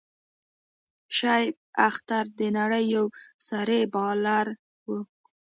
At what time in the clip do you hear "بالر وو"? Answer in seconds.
3.93-4.99